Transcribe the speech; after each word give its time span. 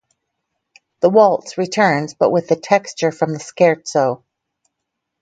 The 1.01 1.09
waltz 1.11 1.59
returns, 1.59 2.15
but 2.15 2.31
with 2.31 2.47
the 2.47 2.55
texture 2.55 3.11
from 3.11 3.33
the 3.33 3.39
scherzo. 3.39 4.23